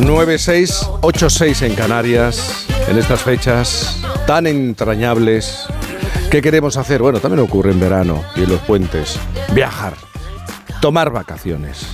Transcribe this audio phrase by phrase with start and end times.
[0.00, 5.66] 9686 en Canarias, en estas fechas tan entrañables.
[6.30, 7.00] ¿Qué queremos hacer?
[7.00, 9.18] Bueno, también ocurre en verano y en los puentes.
[9.52, 9.94] Viajar,
[10.80, 11.86] tomar vacaciones.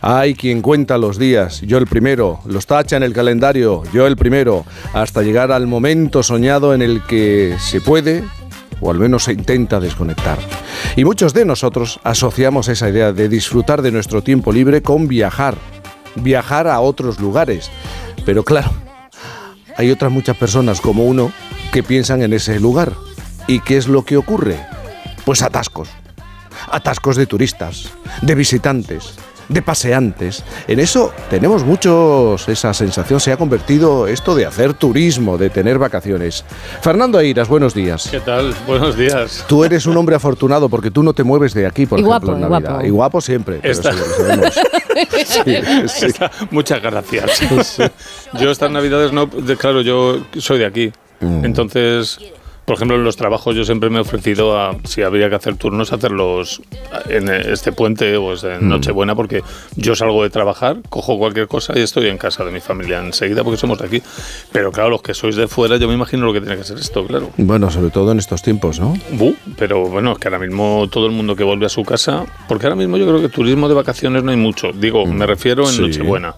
[0.00, 4.16] Hay quien cuenta los días, yo el primero, los tacha en el calendario, yo el
[4.16, 4.64] primero,
[4.94, 8.24] hasta llegar al momento soñado en el que se puede,
[8.80, 10.38] o al menos se intenta desconectar.
[10.96, 15.56] Y muchos de nosotros asociamos esa idea de disfrutar de nuestro tiempo libre con viajar,
[16.16, 17.70] viajar a otros lugares.
[18.24, 18.70] Pero claro,
[19.76, 21.32] hay otras muchas personas como uno
[21.72, 22.92] que piensan en ese lugar.
[23.46, 24.58] ¿Y qué es lo que ocurre?
[25.24, 25.88] Pues atascos.
[26.70, 27.90] Atascos de turistas,
[28.22, 29.14] de visitantes,
[29.50, 30.42] de paseantes.
[30.68, 33.20] En eso tenemos muchos esa sensación.
[33.20, 36.44] Se ha convertido esto de hacer turismo, de tener vacaciones.
[36.80, 38.08] Fernando Airas, buenos días.
[38.10, 38.54] ¿Qué tal?
[38.66, 39.44] Buenos días.
[39.48, 42.28] Tú eres un hombre afortunado porque tú no te mueves de aquí, por Y ejemplo,
[42.28, 42.70] guapo, en y Navidad.
[42.72, 42.86] guapo.
[42.86, 43.58] Y guapo siempre.
[43.60, 44.54] pero Está- sí, lo sabemos.
[45.26, 45.54] Sí,
[45.88, 46.06] sí.
[46.06, 47.40] Está- Muchas gracias.
[48.38, 50.92] Yo estas navidades no, de- claro, yo soy de aquí.
[51.20, 51.44] Mm.
[51.44, 52.18] Entonces,
[52.70, 55.56] por ejemplo, en los trabajos yo siempre me he ofrecido a, si habría que hacer
[55.56, 56.62] turnos, hacerlos
[57.08, 58.46] en este puente o Mm.
[58.46, 59.42] en Nochebuena, porque
[59.74, 63.42] yo salgo de trabajar, cojo cualquier cosa y estoy en casa de mi familia enseguida
[63.42, 64.02] porque somos de aquí.
[64.52, 66.78] Pero claro, los que sois de fuera, yo me imagino lo que tiene que ser
[66.78, 67.30] esto, claro.
[67.38, 68.94] Bueno, sobre todo en estos tiempos, ¿no?
[69.14, 72.24] Bu, pero bueno, es que ahora mismo todo el mundo que vuelve a su casa,
[72.48, 74.70] porque ahora mismo yo creo que turismo de vacaciones no hay mucho.
[74.72, 75.74] Digo, me refiero en Mm.
[75.74, 75.80] Sí.
[75.82, 76.34] Nochebuena.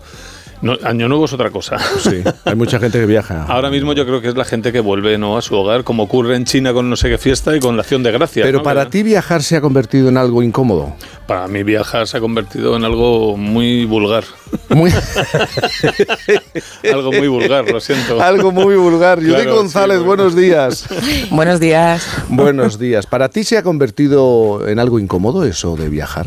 [0.63, 1.77] No, Año Nuevo es otra cosa.
[2.03, 3.45] Sí, hay mucha gente que viaja.
[3.49, 5.37] Ahora mismo yo creo que es la gente que vuelve ¿no?
[5.37, 7.83] a su hogar, como ocurre en China con no sé qué fiesta y con la
[7.83, 8.45] acción de gracias.
[8.47, 8.65] Pero ¿no?
[8.65, 10.95] para ti viajar se ha convertido en algo incómodo.
[11.27, 14.25] Para mí viajar se ha convertido en algo muy vulgar.
[14.69, 14.93] Muy-
[16.93, 18.21] algo muy vulgar, lo siento.
[18.23, 19.19] algo muy vulgar.
[19.19, 20.23] Judith Claro, González, sí, bueno.
[20.25, 20.87] buenos días.
[21.31, 22.07] Buenos días.
[22.29, 23.07] Buenos días.
[23.07, 26.27] ¿Para ti se ha convertido en algo incómodo eso de viajar?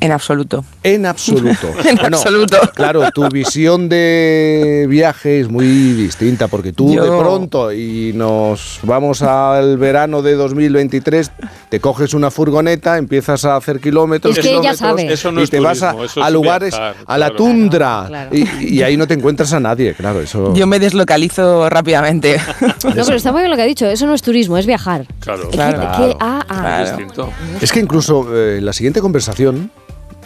[0.00, 0.64] En absoluto.
[0.82, 1.68] En absoluto.
[1.84, 2.58] En absoluto.
[2.74, 8.78] Claro, tu visión de viaje es muy distinta porque tú Yo- de pronto y nos
[8.82, 11.30] vamos al verano de 2023,
[11.70, 15.12] te coges una furgoneta, empiezas a hacer kilómetros, Es que ella kilómetros, sabe.
[15.12, 17.36] Eso no y es te vas a, es lugares, viajar, a la claro.
[17.36, 20.54] tundra Claro, Y, y ahí no te encuentras a nadie, claro, eso.
[20.54, 22.36] Yo me deslocalizo rápidamente.
[22.96, 23.86] No, pero está muy bien lo que ha dicho.
[23.86, 25.06] Eso no es turismo, es viajar.
[25.20, 25.80] Claro, ¿Qué- Claro.
[25.96, 26.84] qué- ah, ah.
[27.60, 29.70] Es que incluso eh, la siguiente conversación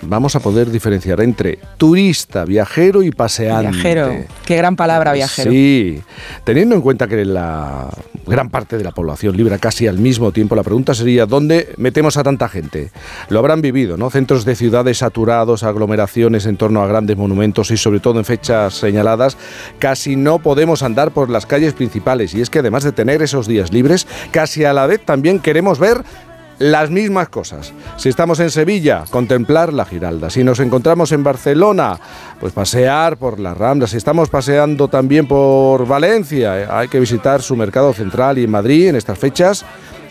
[0.02, 3.70] vamos a poder diferenciar entre turista, viajero y paseante.
[3.70, 4.24] Viajero.
[4.44, 5.50] Qué gran palabra, viajero.
[5.50, 6.00] Sí,
[6.44, 7.88] teniendo en cuenta que la
[8.26, 12.16] gran parte de la población libra casi al mismo tiempo, la pregunta sería, ¿dónde metemos
[12.16, 12.90] a tanta gente?
[13.28, 14.10] Lo habrán vivido, ¿no?
[14.10, 18.74] Centros de ciudades saturados, aglomeraciones en torno a grandes monumentos y sobre todo en fechas
[18.74, 19.36] señaladas,
[19.78, 22.34] casi no podemos andar por las calles principales.
[22.34, 25.78] Y es que además de tener esos días libres, casi a la vez también queremos
[25.78, 26.04] ver
[26.60, 27.72] las mismas cosas.
[27.96, 30.28] Si estamos en Sevilla, contemplar la Giralda.
[30.28, 31.98] Si nos encontramos en Barcelona,
[32.38, 33.90] pues pasear por las Ramblas.
[33.90, 38.50] Si estamos paseando también por Valencia, eh, hay que visitar su mercado central y en
[38.50, 39.64] Madrid en estas fechas.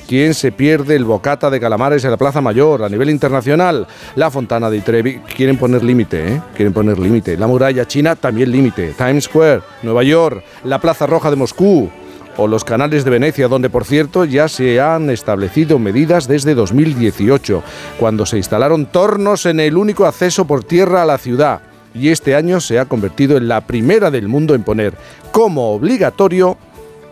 [0.08, 3.86] ¿Quién se pierde el bocata de calamares en la Plaza Mayor a nivel internacional?
[4.16, 5.20] La Fontana de Trevi.
[5.20, 6.42] Quieren poner límite, ¿eh?
[6.56, 7.38] Quieren poner límite.
[7.38, 8.96] La muralla china también límite.
[8.98, 11.92] Times Square, Nueva York, la Plaza Roja de Moscú
[12.40, 17.62] o los canales de Venecia, donde por cierto ya se han establecido medidas desde 2018,
[18.00, 21.62] cuando se instalaron tornos en el único acceso por tierra a la ciudad.
[21.94, 24.94] Y este año se ha convertido en la primera del mundo en poner
[25.34, 26.58] como obligatorio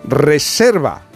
[0.08, 1.07] reserva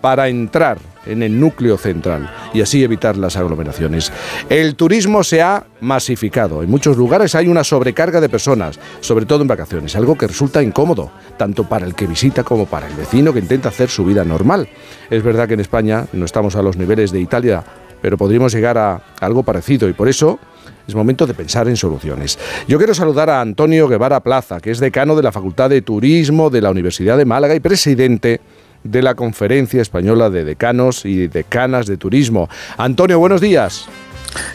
[0.00, 4.12] para entrar en el núcleo central y así evitar las aglomeraciones.
[4.48, 6.62] El turismo se ha masificado.
[6.62, 10.62] En muchos lugares hay una sobrecarga de personas, sobre todo en vacaciones, algo que resulta
[10.62, 14.24] incómodo, tanto para el que visita como para el vecino que intenta hacer su vida
[14.24, 14.68] normal.
[15.10, 17.64] Es verdad que en España no estamos a los niveles de Italia,
[18.00, 20.38] pero podríamos llegar a algo parecido y por eso
[20.86, 22.38] es momento de pensar en soluciones.
[22.66, 26.48] Yo quiero saludar a Antonio Guevara Plaza, que es decano de la Facultad de Turismo
[26.48, 28.40] de la Universidad de Málaga y presidente
[28.90, 32.48] de la Conferencia Española de Decanos y Decanas de Turismo.
[32.76, 33.86] Antonio, buenos días.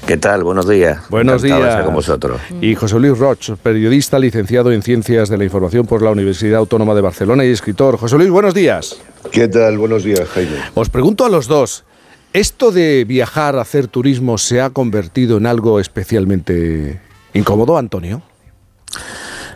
[0.06, 0.44] ¿Qué tal?
[0.44, 1.00] Buenos días.
[1.10, 1.86] Buenos Encantado días.
[1.86, 2.42] con vosotros.
[2.62, 6.94] Y José Luis Roch, periodista licenciado en Ciencias de la Información por la Universidad Autónoma
[6.94, 7.98] de Barcelona y escritor.
[7.98, 8.98] José Luis, buenos días.
[9.32, 9.78] ¿Qué tal?
[9.78, 10.58] Buenos días, Jaime.
[10.76, 11.86] Os pregunto a los dos,
[12.34, 17.00] ¿esto de viajar, hacer turismo, se ha convertido en algo especialmente
[17.34, 18.22] incómodo, Antonio?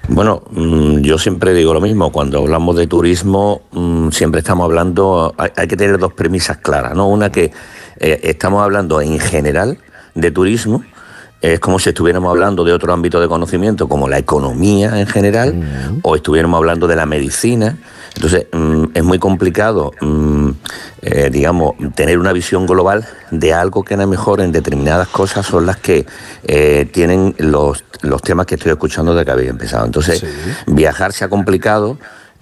[0.10, 2.12] Bueno, mm, yo siempre digo lo mismo.
[2.12, 5.36] Cuando hablamos de turismo, mm, siempre estamos hablando.
[5.38, 7.08] Hay, que tener dos premisas claras, ¿no?
[7.08, 7.52] Una que
[8.00, 9.78] eh, estamos hablando en general
[10.16, 10.84] de turismo.
[11.42, 16.00] Es como si estuviéramos hablando de otro ámbito de conocimiento, como la economía en general,
[16.02, 17.78] o estuviéramos hablando de la medicina.
[18.18, 20.50] Entonces, mm, es muy complicado, mm,
[21.04, 25.46] eh, digamos, tener una visión global de algo que a lo mejor en determinadas cosas
[25.46, 26.04] son las que
[26.44, 29.86] eh, tienen los, los temas que estoy escuchando de que habéis empezado.
[29.86, 30.26] Entonces,
[30.66, 32.00] viajar se ha complicado.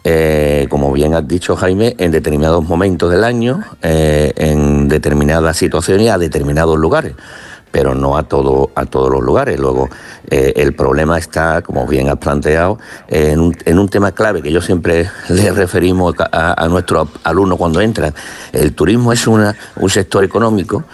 [0.07, 6.09] Eh, como bien has dicho Jaime, en determinados momentos del año, en determinadas situaciones y
[6.09, 7.15] a determinados lugares
[7.75, 9.59] pero no a, todo, a todos los lugares.
[9.59, 9.89] Luego,
[10.31, 12.79] eh, el problema está, como bien has planteado,
[13.09, 17.81] en un, en un tema clave que yo siempre le referimos a, nuestros alumnos cuando
[17.81, 18.13] entran.
[18.53, 20.85] El turismo es una, un sector económico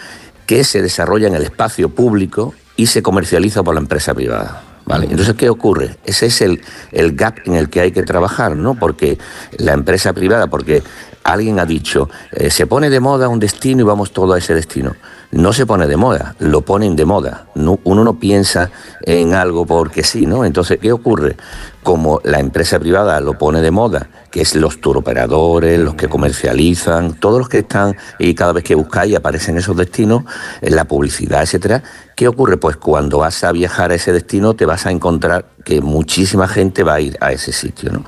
[0.48, 4.64] que se desarrolla en el espacio público y se comercializa por la empresa privada.
[4.84, 5.06] ¿Vale?
[5.06, 5.98] Entonces, ¿qué ocurre?
[6.04, 8.74] Ese es el, el gap en el que hay que trabajar, ¿no?
[8.74, 9.20] Porque
[9.60, 10.82] la empresa privada, porque
[11.24, 14.54] alguien ha dicho, eh, se pone de moda un destino y vamos todo a ese
[14.54, 14.96] destino
[15.32, 17.46] no se pone de moda, lo ponen de moda.
[17.56, 18.70] uno no piensa
[19.02, 20.46] en algo porque sí, ¿no?
[20.46, 21.38] Entonces, ¿qué ocurre?
[21.84, 27.14] Como la empresa privada lo pone de moda, que es los turoperadores, los que comercializan,
[27.16, 30.24] todos los que están y cada vez que buscáis aparecen esos destinos,
[30.62, 31.84] en la publicidad, etcétera.
[32.16, 32.58] ¿Qué ocurre?
[32.58, 36.84] Pues cuando vas a viajar a ese destino te vas a encontrar que muchísima gente
[36.84, 38.06] va a ir a ese sitio, ¿no?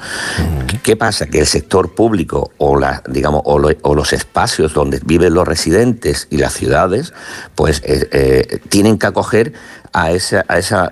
[0.82, 1.28] ¿Qué pasa?
[1.28, 6.28] Que el sector público o la, digamos, o, o los espacios donde viven los residentes
[6.30, 7.14] y las ciudades
[7.56, 9.54] pues eh, eh, tienen que acoger
[9.94, 10.92] a esa, a esa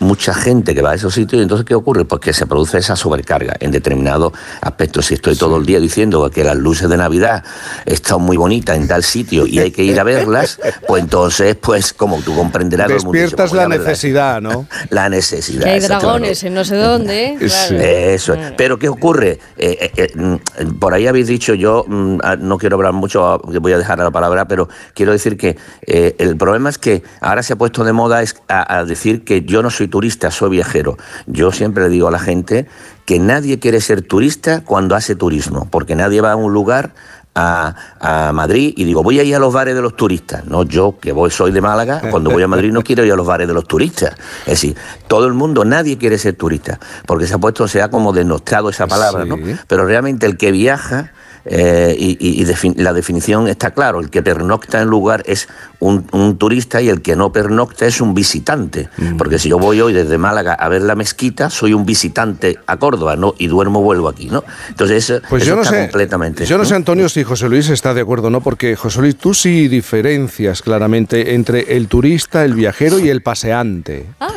[0.00, 1.40] mucha gente que va a esos sitios.
[1.40, 2.04] Y entonces, ¿qué ocurre?
[2.04, 5.06] Pues que se produce esa sobrecarga en determinados aspectos.
[5.06, 7.44] Si estoy todo el día diciendo que las luces de Navidad
[7.84, 10.58] están muy bonitas en tal sitio y hay que ir a verlas,
[10.88, 12.88] pues entonces, pues como tú comprenderás...
[12.88, 14.66] Despiertas la necesidad, ¿no?
[14.90, 15.64] la necesidad.
[15.64, 17.36] Que hay dragones en no sé dónde.
[18.14, 18.34] Eso.
[18.56, 19.38] Pero ¿qué ocurre?
[19.56, 20.38] Eh, eh, eh,
[20.78, 24.10] por ahí habéis dicho, yo mm, ah, no quiero hablar mucho, voy a dejar la
[24.10, 25.56] palabra, pero quiero decir que
[25.86, 29.62] el problema es que ahora se ha puesto de moda es a, decir que yo
[29.62, 30.96] no soy turista, soy viajero.
[31.26, 32.68] Yo siempre le digo a la gente
[33.06, 36.92] que nadie quiere ser turista cuando hace turismo, porque nadie va a un lugar
[37.34, 40.44] a, a, Madrid y digo, voy a ir a los bares de los turistas.
[40.46, 43.16] No, yo que voy, soy de Málaga, cuando voy a Madrid no quiero ir a
[43.16, 44.14] los bares de los turistas.
[44.40, 44.76] Es decir,
[45.08, 48.68] todo el mundo, nadie quiere ser turista, porque se ha puesto, se ha como denostado
[48.68, 49.38] esa palabra, ¿no?
[49.66, 51.13] Pero realmente el que viaja
[51.46, 52.44] eh, y,
[52.76, 55.48] la definición está claro, el que pernocta en lugar es
[55.78, 56.04] un,
[56.38, 59.16] turista y el que no pernocta es un visitante, mm.
[59.16, 62.76] porque si yo voy hoy desde Málaga a ver la mezquita, soy un visitante a
[62.78, 63.34] Córdoba, ¿no?
[63.38, 64.44] Y duermo, vuelvo aquí, ¿no?
[64.68, 66.46] Entonces eso, pues yo no sé, completamente...
[66.46, 69.34] Yo no, sé, Antonio, si José Luis está de acuerdo no, porque José Luis, tú
[69.34, 74.06] sí diferencias claramente entre el turista, el viajero y el paseante.
[74.20, 74.32] Ah.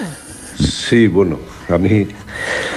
[0.59, 1.39] Sí, bueno,
[1.69, 2.07] a mí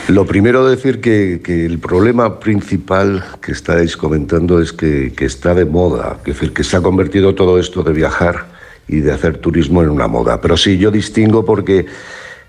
[0.08, 6.18] lo primero decir que, el problema principal que estáis comentando es que, está de moda,
[6.20, 8.46] es decir, que se ha convertido todo esto de viajar
[8.88, 10.40] y de hacer turismo en una moda.
[10.40, 11.86] Pero sí, yo distingo porque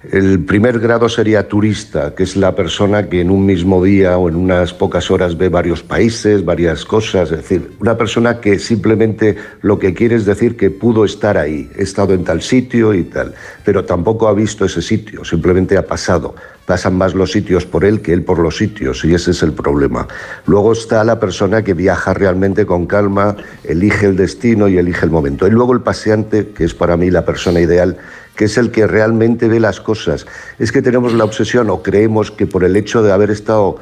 [0.09, 4.29] el primer grado sería turista, que es la persona que en un mismo día o
[4.29, 7.31] en unas pocas horas ve varios países, varias cosas.
[7.31, 11.69] Es decir, una persona que simplemente lo que quiere es decir que pudo estar ahí,
[11.77, 15.85] he estado en tal sitio y tal, pero tampoco ha visto ese sitio, simplemente ha
[15.85, 16.33] pasado.
[16.65, 19.53] Pasan más los sitios por él que él por los sitios, y ese es el
[19.53, 20.07] problema.
[20.47, 25.11] Luego está la persona que viaja realmente con calma, elige el destino y elige el
[25.11, 25.47] momento.
[25.47, 27.97] Y luego el paseante, que es para mí la persona ideal,
[28.35, 30.25] que es el que realmente ve las cosas.
[30.59, 33.77] Es que tenemos la obsesión o creemos que por el hecho de haber estado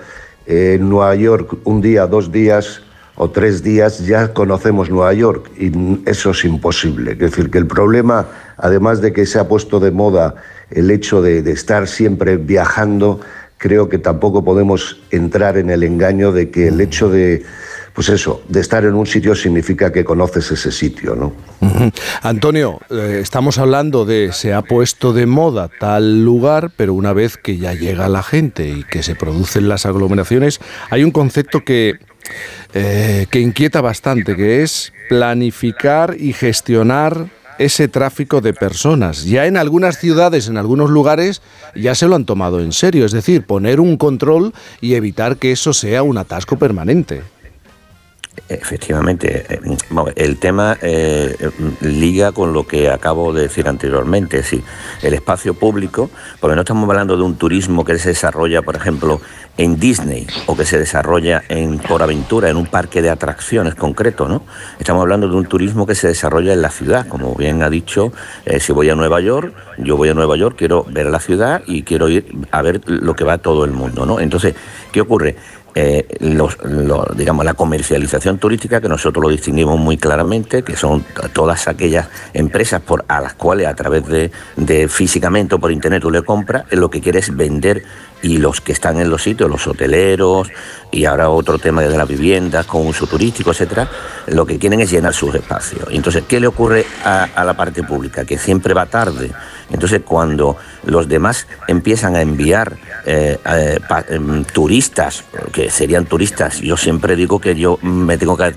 [0.45, 2.81] en Nueva York un día, dos días
[3.15, 5.71] o tres días ya conocemos Nueva York y
[6.09, 7.11] eso es imposible.
[7.11, 10.35] Es decir, que el problema, además de que se ha puesto de moda
[10.71, 13.19] el hecho de, de estar siempre viajando,
[13.57, 17.43] creo que tampoco podemos entrar en el engaño de que el hecho de
[17.99, 21.33] pues eso, de estar en un sitio significa que conoces ese sitio, ¿no?
[22.21, 27.35] Antonio, eh, estamos hablando de se ha puesto de moda tal lugar, pero una vez
[27.35, 31.99] que ya llega la gente y que se producen las aglomeraciones, hay un concepto que,
[32.73, 37.27] eh, que inquieta bastante, que es planificar y gestionar
[37.57, 39.25] ese tráfico de personas.
[39.25, 41.41] Ya en algunas ciudades, en algunos lugares,
[41.75, 45.51] ya se lo han tomado en serio, es decir, poner un control y evitar que
[45.51, 47.23] eso sea un atasco permanente.
[48.47, 49.59] Efectivamente, eh,
[50.15, 51.35] el tema eh,
[51.81, 54.53] liga con lo que acabo de decir anteriormente, es
[55.01, 59.21] el espacio público, porque no estamos hablando de un turismo que se desarrolla, por ejemplo,
[59.59, 64.29] en Disney o que se desarrolla en por aventura en un parque de atracciones concreto,
[64.29, 64.43] ¿no?
[64.79, 68.13] Estamos hablando de un turismo que se desarrolla en la ciudad, como bien ha dicho,
[68.45, 71.61] eh, si voy a Nueva York, yo voy a Nueva York, quiero ver la ciudad
[71.67, 74.21] y quiero ir a ver lo que va todo el mundo, ¿no?
[74.21, 74.55] Entonces,
[74.93, 75.35] ¿qué ocurre?
[75.81, 76.57] Eh, los,
[77.15, 82.81] digamos, la comercialización turística, que nosotros lo distinguimos muy claramente, que son todas aquellas empresas
[82.81, 86.65] por, a las cuales a través de, de físicamente o por internet tú le compras,
[86.71, 87.83] lo que quieres vender
[88.21, 90.49] y los que están en los sitios, los hoteleros
[90.91, 93.89] y ahora otro tema de las viviendas con uso turístico, etcétera,
[94.27, 95.87] lo que quieren es llenar sus espacios.
[95.91, 98.25] Entonces, ¿qué le ocurre a, la parte pública?
[98.25, 99.31] Que siempre va tarde.
[99.71, 103.37] Entonces, cuando los demás empiezan a enviar eh,
[104.09, 108.53] em, turistas, que serían turistas, yo siempre digo que yo me tengo que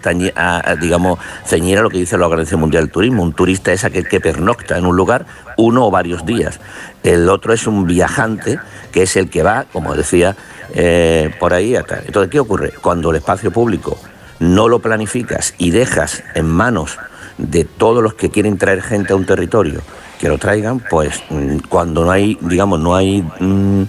[0.81, 3.23] digamos, ceñir a lo que dice la Organización Mundial del Turismo.
[3.23, 5.27] Un turista es aquel que pernocta en un lugar
[5.57, 6.61] uno o varios días.
[7.03, 8.59] El otro es un viajante,
[8.91, 10.37] que es el que va, como decía,
[10.75, 12.03] eh, por ahí atrás.
[12.07, 12.73] Entonces, ¿qué ocurre?
[12.81, 13.99] Cuando el espacio público
[14.39, 16.99] no lo planificas y dejas en manos
[17.39, 19.83] de todos los que quieren traer gente a un territorio
[20.23, 23.83] que lo traigan, pues mm, cuando no hay, digamos, no hay mm,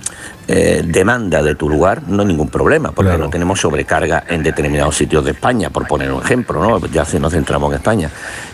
[0.47, 4.97] eh, demanda de tu lugar, no hay ningún problema, porque no tenemos sobrecarga en determinados
[4.97, 6.83] sitios de España, por poner un ejemplo, ¿no?
[6.87, 8.09] Ya si nos centramos en España.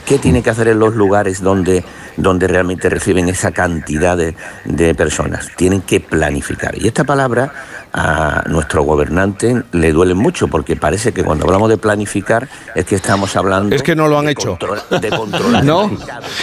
[0.05, 1.85] ¿Qué tiene que hacer en los lugares donde,
[2.17, 5.47] donde realmente reciben esa cantidad de, de personas?
[5.55, 6.77] Tienen que planificar.
[6.77, 7.53] Y esta palabra
[7.93, 12.95] a nuestro gobernante le duele mucho porque parece que cuando hablamos de planificar es que
[12.95, 14.57] estamos hablando es que no lo han hecho.
[14.89, 15.91] de controlar no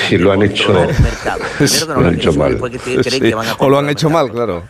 [0.09, 0.73] sí lo han hecho.
[1.87, 2.59] Lo han hecho mal.
[3.59, 4.65] o lo han hecho mal claro.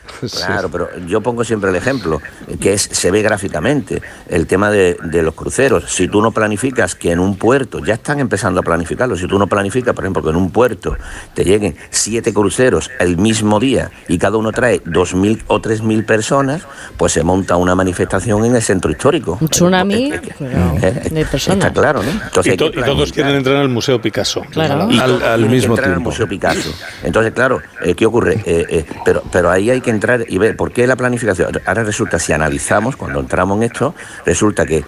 [0.47, 2.21] Claro pero yo pongo siempre el ejemplo
[2.61, 5.85] que es se ve gráficamente el tema de, de los cruceros.
[5.93, 9.39] Si tú no planificas que en un puerto ya están empezando a planificarlo si tú
[9.39, 10.97] no planificas por ejemplo que en un puerto
[11.35, 15.83] te lleguen siete cruceros el mismo día y cada uno trae dos mil o tres
[15.83, 16.66] mil personas
[16.97, 19.39] pues se monta una manifestación en el centro histórico.
[19.41, 21.67] Un tsunami eh, de personas.
[21.67, 22.11] Está claro, ¿no?
[22.11, 24.43] Entonces y, todos quieren entrar al Museo Picasso.
[24.51, 24.83] Claro.
[24.83, 25.95] al, mismo tiempo.
[25.95, 26.73] al Museo Picasso.
[27.03, 28.43] Entonces, claro, eh, ¿qué ocurre?
[28.47, 31.61] Eh, pero, pero ahí hay que entrar y ver por qué la planificación.
[31.67, 33.95] Ahora resulta, si analizamos, cuando entramos en esto,
[34.25, 34.85] resulta que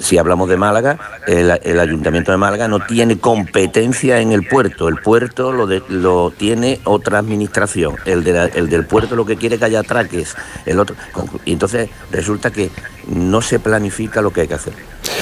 [0.00, 4.88] si hablamos de Málaga, el, Ayuntamiento de Málaga no tiene competencia en el puerto.
[4.88, 7.96] El puerto lo, lo tiene otra administración.
[8.04, 10.96] El, el del puerto lo que quiere que haya atraques el otro.
[11.44, 12.70] Y entonces resulta que
[13.08, 14.74] no se planifica lo que hay que hacer.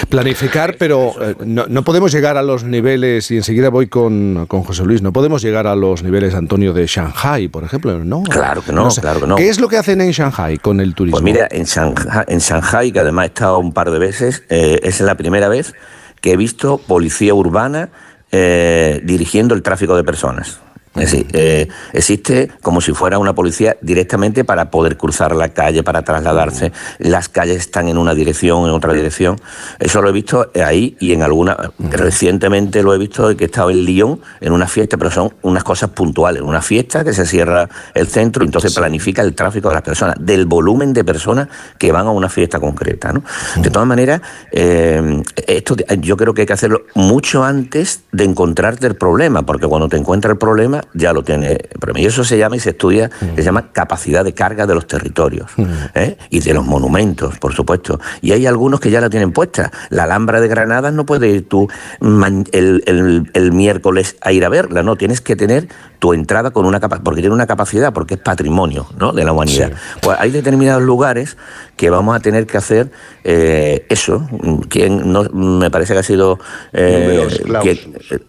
[0.08, 5.02] Planificar, pero eh, no, podemos llegar a los niveles, y enseguida voy con, José Luis,
[5.02, 8.22] no podemos llegar a los niveles, Antonio, de Shanghai, por ejemplo, ¿no?
[8.24, 9.36] Claro que no, claro que no.
[9.36, 11.20] ¿Qué es lo que hacen en Shanghai con el turismo?
[11.20, 14.80] Pues mira, en Shanghai, en Shanghai que además he estado un par de veces, eh,
[14.82, 15.74] es la primera vez
[16.20, 17.90] que he visto policía urbana
[18.32, 20.60] eh, dirigiendo el tráfico de personas.
[20.96, 25.84] Es decir, eh, existe como si fuera una policía directamente para poder cruzar la calle,
[25.84, 26.72] para trasladarse.
[26.98, 29.40] Las calles están en una dirección, en otra dirección.
[29.78, 31.56] Eso lo he visto ahí y en alguna.
[31.78, 35.62] Recientemente lo he visto que he estado en Lyon en una fiesta, pero son unas
[35.62, 36.42] cosas puntuales.
[36.42, 40.16] Una fiesta que se cierra el centro y entonces planifica el tráfico de las personas,
[40.18, 41.46] del volumen de personas
[41.78, 43.12] que van a una fiesta concreta.
[43.12, 43.22] ¿no?
[43.62, 48.88] De todas maneras, eh, esto yo creo que hay que hacerlo mucho antes de encontrarte
[48.88, 51.58] el problema, porque cuando te encuentras el problema, ya lo tiene.
[51.96, 53.36] Y eso se llama y se estudia, mm.
[53.36, 55.64] se llama capacidad de carga de los territorios mm.
[55.94, 56.16] ¿eh?
[56.30, 58.00] y de los monumentos, por supuesto.
[58.20, 59.70] Y hay algunos que ya la tienen puesta.
[59.90, 61.68] La Alhambra de Granada no puedes ir tú
[62.00, 65.68] el, miércoles a ir a verla, no, tienes que tener
[65.98, 69.12] tu entrada con una capacidad, porque tiene una capacidad, porque es patrimonio ¿no?
[69.12, 69.72] de la humanidad.
[70.00, 71.36] Pues hay determinados lugares
[71.80, 72.90] que vamos a tener que hacer
[73.24, 74.28] eh, eso,
[74.68, 76.38] que no, me parece que ha sido
[76.74, 77.26] eh,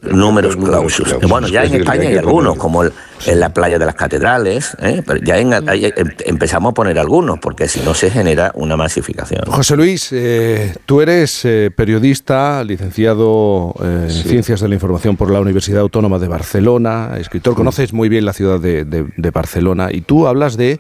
[0.04, 1.18] números clausus.
[1.28, 5.04] Bueno, ya en España hay algunos como en la playa de las catedrales, ¿eh?
[5.06, 5.62] pero ya en, em,
[6.26, 9.44] empezamos a poner algunos, porque si no se genera una masificación.
[9.48, 15.42] José Luis, eh, tú eres eh, periodista, licenciado en Ciencias de la Información por la
[15.42, 20.56] Universidad Autónoma de Barcelona, escritor, conoces muy bien la ciudad de, Barcelona y tú hablas
[20.56, 20.80] de,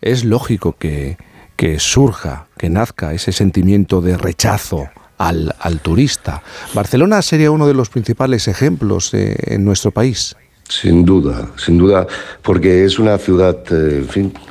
[0.00, 1.16] es lógico que,
[1.56, 6.42] que surja, que nazca ese sentimiento de rechazo al, al, turista.
[6.74, 10.36] Barcelona sería uno de los principales ejemplos en nuestro país.
[10.68, 12.06] Sin duda, sin duda,
[12.40, 14.06] porque es una ciudad, eh,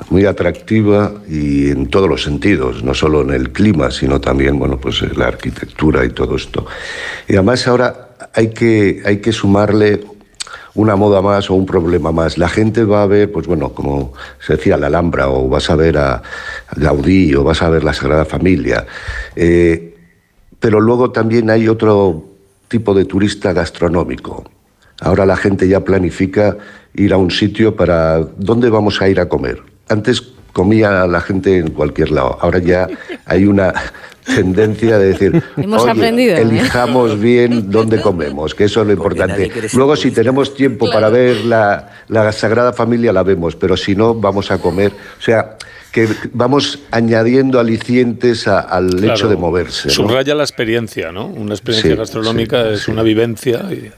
[0.08, 4.78] muy atractiva y en todos los sentidos, no solo en el clima, sino también, bueno,
[4.78, 6.64] pues la arquitectura y todo esto.
[7.26, 10.04] Y además ahora hay que, hay que sumarle
[10.74, 12.38] una moda más o un problema más.
[12.38, 15.76] La gente va a ver, pues bueno, como se decía, la Alhambra, o vas a
[15.76, 16.22] ver a
[16.76, 18.86] Gaudí, o vas a ver la Sagrada Familia.
[19.36, 19.94] Eh,
[20.58, 22.24] pero luego también hay otro
[22.68, 24.44] tipo de turista gastronómico
[25.02, 26.56] Ahora la gente ya planifica
[26.94, 29.60] ir a un sitio para dónde vamos a ir a comer.
[29.88, 32.38] Antes comía la gente en cualquier lado.
[32.40, 32.86] Ahora ya
[33.26, 33.72] hay una
[34.24, 36.42] tendencia de decir, Hemos "Oye, aprendido, ¿eh?".
[36.42, 39.50] elijamos bien dónde comemos, que eso es lo importante.
[39.74, 44.14] Luego, si tenemos tiempo para ver la, la Sagrada Familia, la vemos, pero si no,
[44.14, 44.92] vamos a comer.
[45.18, 45.56] O sea,
[45.90, 49.14] que vamos añadiendo alicientes a- al Claro.
[49.14, 49.88] hecho de moverse.
[49.88, 49.94] ¿no?
[49.94, 51.26] Subraya la experiencia, ¿no?
[51.26, 52.90] Una experiencia Sí, gastronómica sí, es sí.
[52.90, 53.60] una vivencia.
[53.70, 53.90] y-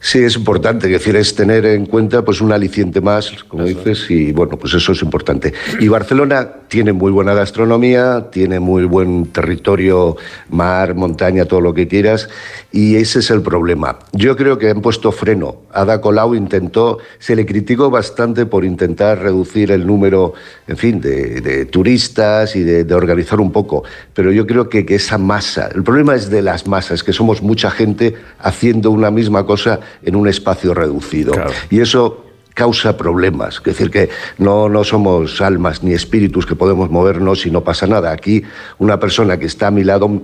[0.00, 4.08] Sí, es importante, es decir, es tener en cuenta pues un aliciente más, como dices,
[4.10, 5.52] y bueno, pues eso es importante.
[5.80, 10.16] Y Barcelona tiene muy buena gastronomía, tiene muy buen territorio,
[10.50, 12.28] mar, montaña, todo lo que quieras,
[12.70, 13.98] y ese es el problema.
[14.12, 15.62] Yo creo que han puesto freno.
[15.72, 20.34] Ada Colau intentó, se le criticó bastante por intentar reducir el número,
[20.68, 23.82] en fin, de, de turistas y de, de organizar un poco,
[24.14, 27.42] pero yo creo que, que esa masa, el problema es de las masas, que somos
[27.42, 31.32] mucha gente haciendo una misma cosa en un espacio reducido.
[31.32, 31.52] Claro.
[31.70, 33.58] Y eso causa problemas.
[33.58, 37.86] Es decir, que no, no somos almas ni espíritus que podemos movernos y no pasa
[37.86, 38.10] nada.
[38.10, 38.42] Aquí
[38.78, 40.20] una persona que está a mi lado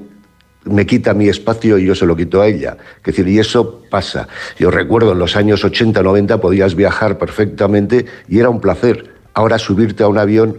[0.65, 2.77] me quita mi espacio y yo se lo quito a ella.
[2.99, 4.27] Es decir, y eso pasa.
[4.59, 9.15] Yo recuerdo en los años 80, 90 podías viajar perfectamente y era un placer.
[9.35, 10.59] Ahora subirte a un avión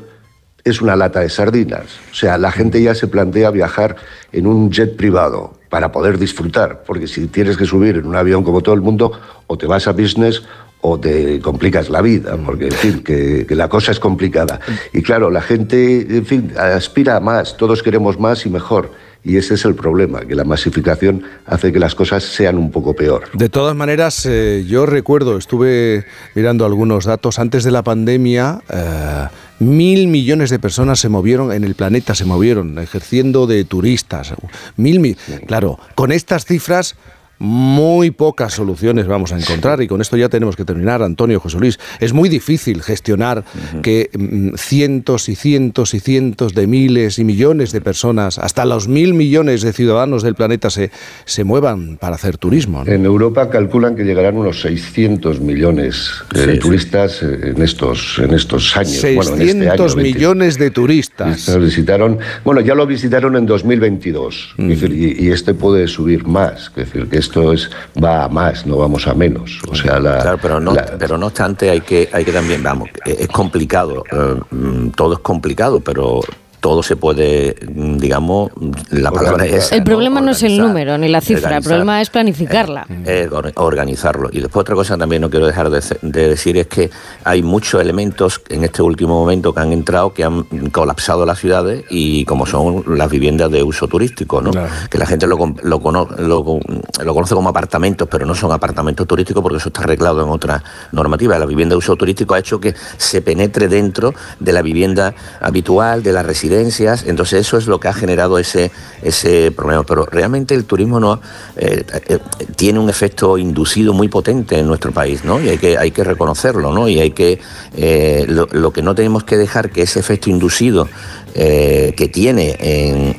[0.65, 1.85] es una lata de sardinas.
[2.11, 3.95] O sea, la gente ya se plantea viajar
[4.31, 8.43] en un jet privado para poder disfrutar, porque si tienes que subir en un avión
[8.43, 9.11] como todo el mundo,
[9.45, 10.41] o te vas a business
[10.81, 14.59] o te complicas la vida, porque en fin, que, la cosa es complicada.
[14.91, 18.91] Y claro, la gente, en fin, aspira a más, todos queremos más y mejor.
[19.23, 22.95] Y ese es el problema, que la masificación hace que las cosas sean un poco
[22.95, 23.23] peor.
[23.33, 26.05] De todas maneras, eh, yo recuerdo, estuve
[26.35, 29.27] mirando algunos datos, antes de la pandemia, eh,
[29.59, 34.33] mil millones de personas se movieron en el planeta, se movieron ejerciendo de turistas.
[34.77, 35.15] Mil, mi-
[35.47, 36.95] claro, con estas cifras
[37.39, 41.59] muy pocas soluciones vamos a encontrar y con esto ya tenemos que terminar, Antonio José
[41.59, 41.79] Luis.
[41.99, 43.43] Es muy difícil gestionar
[43.81, 48.87] que mm, cientos y cientos y cientos de miles y millones de personas, hasta los
[48.87, 50.91] mil millones de ciudadanos del planeta se,
[51.25, 52.83] se muevan para hacer turismo.
[52.83, 52.91] ¿no?
[52.91, 58.75] En Europa calculan que llegarán unos 600 millones de Sí, turistas en estos, en estos
[58.77, 58.91] años.
[58.91, 60.03] 600 Bueno, en este año, 20.
[60.03, 61.49] millones de turistas.
[61.49, 66.25] Nos visitaron, bueno, ya lo visitaron en 2022, es decir, y, y este puede subir
[66.25, 67.69] más, es decir, que esto es
[68.01, 69.59] va a más, no vamos a menos.
[69.69, 72.63] O sea, la, Claro, pero no, la- pero no obstante hay que, hay que también,
[72.63, 76.21] vamos, es es complicado, eh, mm, todo es complicado, pero
[76.65, 78.49] todo se puede, mm, digamos,
[78.89, 79.71] la palabra es...
[79.71, 82.87] El problema no es el número ni la cifra, el problema es planificarla.
[83.05, 84.29] Eh, or- organizarlo.
[84.31, 86.89] Y después otra cosa también no quiero dejar de, decir es que
[87.23, 90.41] hay muchos elementos en este último momento que han entrado que han
[90.71, 94.49] colapsado las ciudades y como son las viviendas de uso turístico, ¿no?
[94.49, 94.69] Claro.
[94.89, 96.59] Que la gente lo, lo, cono- lo,
[97.03, 100.63] lo conoce como apartamentos, pero no son apartamentos turísticos porque eso está arreglado en otra
[100.91, 101.37] normativa.
[101.37, 106.01] La vivienda de uso turístico ha hecho que se penetre dentro de la vivienda habitual,
[106.01, 106.25] de las
[106.61, 109.83] Entonces eso es lo que ha generado ese, ese problema.
[109.83, 111.19] Pero realmente el turismo no
[111.55, 112.19] eh, eh,
[112.55, 115.39] tiene un efecto inducido muy potente en nuestro país, ¿no?
[115.39, 116.87] Y hay que, hay que reconocerlo, ¿no?
[116.87, 117.39] Y hay que
[117.75, 120.87] eh, lo, que no tenemos que dejar que ese efecto inducido
[121.35, 122.55] que tiene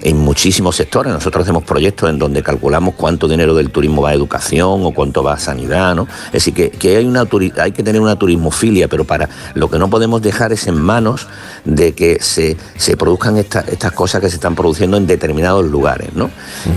[0.03, 1.13] en, muchísimos sectores.
[1.13, 5.23] Nosotros hacemos proyectos en donde calculamos cuánto dinero del turismo va a educación o cuánto
[5.23, 6.09] va a sanidad, ¿no?
[6.29, 9.79] Es decir, que, que hay, una hay que tener una turismofilia, pero para lo que
[9.79, 11.27] no podemos dejar es en manos
[11.67, 16.09] de que se, se produzcan esta- estas cosas que se están produciendo en determinados lugares,
[16.15, 16.31] ¿no?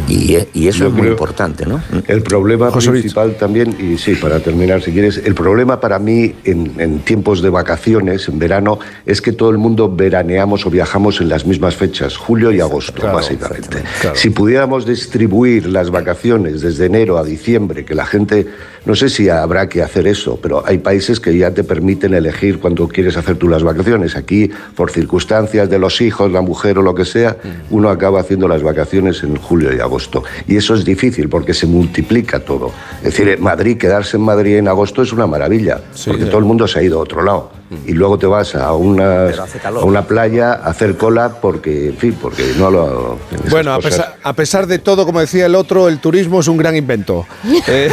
[0.08, 1.82] Y, y eso Yo es muy importante, ¿no?
[2.08, 3.02] El problema José Luis.
[3.02, 7.42] principal también, y sí, para terminar, si quieres, el problema para mí en, en tiempos
[7.42, 11.76] de vacaciones, en verano, es que todo el mundo veraneamos o viajamos en las mismas
[11.76, 13.84] fechas, julio y agosto, Claro, básicamente.
[14.02, 14.16] claro.
[14.16, 18.48] Si pudiéramos distribuir las vacaciones desde enero a diciembre, que la gente,
[18.86, 22.60] no sé si habrá que hacer eso, pero hay países que ya te permiten elegir
[22.60, 24.16] cuándo quieres hacer tú las vacaciones.
[24.16, 27.38] Aquí, por circunstancias de los hijos, la mujer o lo que sea,
[27.70, 30.24] uno acaba haciendo las vacaciones en julio y agosto.
[30.48, 32.72] Y eso es difícil porque se multiplica todo.
[33.00, 36.40] Es decir, en Madrid, quedarse en Madrid en agosto es una maravilla, Sí, porque todo
[36.40, 37.59] el mundo se ha ido a otro lado.
[37.86, 42.18] Y luego te vas a una, a una playa a hacer cola porque, en fin,
[42.20, 43.20] porque no lo...
[43.50, 46.58] Bueno, a pesar, a pesar de todo, como decía el otro, el turismo es un
[46.58, 47.26] gran invento.
[47.72, 47.92] Eh,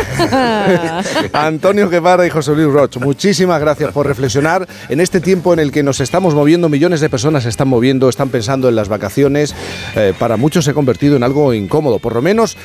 [1.33, 5.71] Antonio Guevara y José Luis Roch, muchísimas gracias por reflexionar en este tiempo en el
[5.71, 9.55] que nos estamos moviendo, millones de personas se están moviendo, están pensando en las vacaciones.
[9.97, 12.57] Eh, para muchos se ha convertido en algo incómodo, por lo menos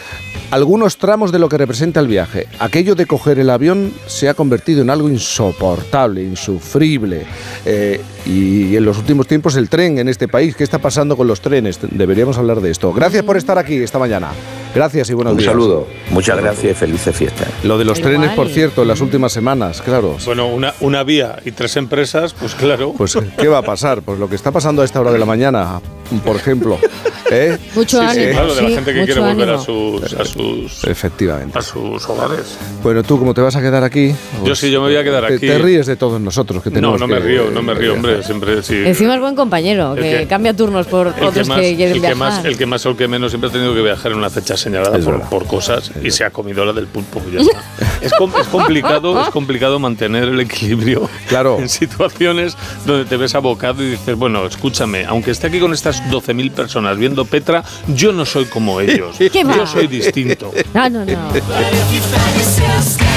[0.52, 2.47] algunos tramos de lo que representa el viaje.
[2.60, 7.01] Aquello de coger el avión se ha convertido en algo insoportable, insufrible.
[7.02, 7.26] Increíble.
[7.66, 11.28] Eh, y en los últimos tiempos el tren en este país, ¿qué está pasando con
[11.28, 11.80] los trenes?
[11.82, 12.94] Deberíamos hablar de esto.
[12.94, 14.30] Gracias por estar aquí esta mañana.
[14.74, 15.52] Gracias y buenos Un días.
[15.52, 15.88] saludo.
[16.12, 17.48] Muchas gracias y felices fiestas.
[17.64, 18.14] Lo de los Igual.
[18.14, 20.18] trenes, por cierto, en las últimas semanas, claro.
[20.26, 22.94] Bueno, una, una vía y tres empresas, pues claro.
[22.98, 24.02] Pues, ¿qué va a pasar?
[24.02, 25.82] Pues lo que está pasando a esta hora de la mañana,
[26.24, 26.78] por ejemplo.
[27.32, 27.58] ¿eh?
[27.76, 28.32] Mucho sí, sí, ánimo.
[28.34, 31.58] claro, de la sí, gente que quiere volver a sus, a sus, Efectivamente.
[31.58, 32.58] a sus hogares.
[32.84, 34.14] Bueno, tú, como te vas a quedar aquí.
[34.44, 35.48] Yo sí, yo me voy a quedar te, aquí.
[35.48, 37.93] Te ríes de todos nosotros que No, tenemos no me que- río, no me río,
[37.93, 38.23] hombre.
[38.23, 38.75] Siempre sí.
[38.86, 41.95] Encima es buen compañero, que, que- cambia turnos por el que, otros más, que quieren
[41.95, 42.17] el, que viajar.
[42.17, 44.30] más, el que más o el que menos siempre ha tenido que viajar en una
[44.30, 44.97] fecha señalada
[45.30, 47.21] por, cosas y se ha comido la del pulpo.
[47.32, 47.63] ya está.
[48.01, 51.58] es, com- es complicado, es complicado mantener el equilibrio Claro.
[51.60, 56.01] en situaciones donde te ves abocado y dices, bueno, escúchame, aunque esté aquí con estas
[56.10, 59.17] 12.000 personas viendo Petra, yo no soy como ellos.
[59.32, 59.56] ¿Qué va?
[59.56, 60.51] yo soy distinto.
[60.73, 61.12] No, no, no.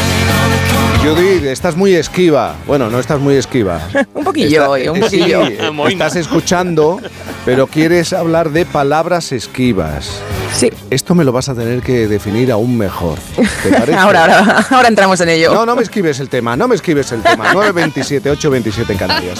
[1.04, 2.54] Judith, estás muy esquiva.
[2.66, 3.80] Bueno, no estás muy esquiva.
[4.14, 5.72] Un poquillo hoy, un sí, poquillo.
[5.72, 6.06] Moina.
[6.06, 6.98] estás escuchando,
[7.44, 10.20] pero quieres hablar de palabras esquivas.
[10.54, 10.70] Sí.
[10.90, 13.18] Esto me lo vas a tener que definir aún mejor.
[13.62, 13.94] ¿Te parece?
[13.94, 15.52] Ahora, ahora, ahora entramos en ello.
[15.52, 17.52] No, no me esquives el tema, no me esquives el tema.
[17.52, 19.38] 927, 827 en Canarias.